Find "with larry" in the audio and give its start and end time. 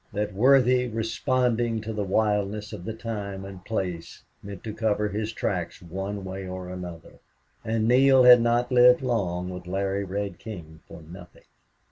9.51-10.03